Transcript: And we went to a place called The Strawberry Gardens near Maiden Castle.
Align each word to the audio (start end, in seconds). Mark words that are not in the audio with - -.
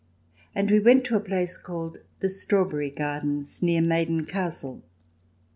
And 0.55 0.71
we 0.71 0.79
went 0.79 1.05
to 1.05 1.15
a 1.15 1.19
place 1.19 1.59
called 1.59 1.99
The 2.21 2.29
Strawberry 2.29 2.89
Gardens 2.89 3.61
near 3.61 3.81
Maiden 3.83 4.25
Castle. 4.25 4.81